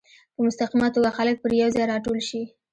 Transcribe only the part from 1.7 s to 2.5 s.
ځای راټول شي.